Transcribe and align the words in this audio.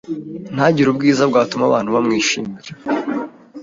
ntagire 0.53 0.87
ubwiza 0.89 1.23
bwatuma 1.29 1.63
abantu 1.67 1.89
bamwishimira, 1.95 2.69